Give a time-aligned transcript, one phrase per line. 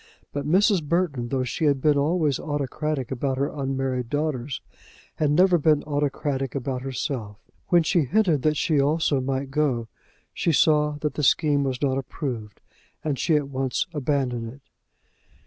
[0.33, 0.83] But Mrs.
[0.83, 4.59] Burton, though she had been always autocratic about her unmarried daughters,
[5.17, 7.37] had never been autocratic about herself.
[7.67, 9.89] When she hinted that she also might go,
[10.33, 12.61] she saw that the scheme was not approved,
[13.03, 14.61] and she at once abandoned it.